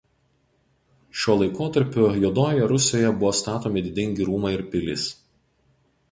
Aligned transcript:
Šiuo 1.23 1.33
laikotarpiu 1.41 2.07
Juodojoje 2.23 2.69
Rusioje 2.71 3.11
buvo 3.19 3.33
statomi 3.41 3.83
didingi 3.89 4.25
rūmai 4.31 4.53
ir 4.55 4.65
pilys. 4.73 5.05